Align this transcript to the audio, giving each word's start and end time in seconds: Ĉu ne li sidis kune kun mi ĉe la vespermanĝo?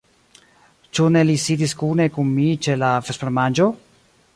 Ĉu 0.99 1.05
ne 1.17 1.21
li 1.31 1.35
sidis 1.45 1.77
kune 1.83 2.09
kun 2.17 2.35
mi 2.39 2.49
ĉe 2.67 2.79
la 2.87 2.91
vespermanĝo? 3.11 3.71